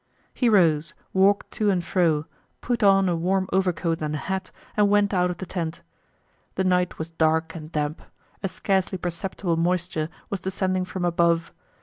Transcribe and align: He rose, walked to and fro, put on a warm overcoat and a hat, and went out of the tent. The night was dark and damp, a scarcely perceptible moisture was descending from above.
He 0.33 0.49
rose, 0.49 0.95
walked 1.13 1.51
to 1.51 1.69
and 1.69 1.85
fro, 1.85 2.25
put 2.59 2.81
on 2.81 3.07
a 3.07 3.15
warm 3.15 3.47
overcoat 3.53 4.01
and 4.01 4.15
a 4.15 4.17
hat, 4.17 4.49
and 4.75 4.89
went 4.89 5.13
out 5.13 5.29
of 5.29 5.37
the 5.37 5.45
tent. 5.45 5.83
The 6.55 6.63
night 6.63 6.97
was 6.97 7.11
dark 7.11 7.53
and 7.53 7.71
damp, 7.71 8.01
a 8.41 8.47
scarcely 8.47 8.97
perceptible 8.97 9.57
moisture 9.57 10.09
was 10.31 10.39
descending 10.39 10.85
from 10.85 11.05
above. 11.05 11.53